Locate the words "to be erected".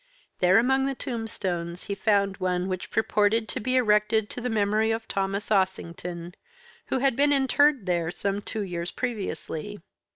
3.49-4.31